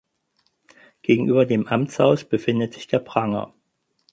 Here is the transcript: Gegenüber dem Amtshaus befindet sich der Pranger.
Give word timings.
Gegenüber 1.03 1.45
dem 1.45 1.67
Amtshaus 1.67 2.23
befindet 2.27 2.73
sich 2.73 2.87
der 2.87 2.97
Pranger. 2.97 3.53